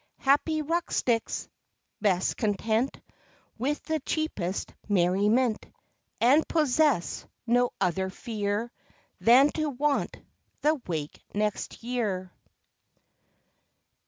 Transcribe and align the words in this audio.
Happy 0.17 0.63
rusticks! 0.63 1.47
best 2.01 2.35
content 2.35 2.99
With 3.59 3.83
the 3.83 3.99
cheapest 3.99 4.73
merriment; 4.89 5.63
And 6.19 6.47
possess 6.47 7.27
no 7.45 7.69
other 7.79 8.09
fear, 8.09 8.71
Than 9.19 9.51
to 9.51 9.69
want 9.69 10.17
the 10.61 10.81
Wake 10.87 11.21
next 11.35 11.83
year. 11.83 12.33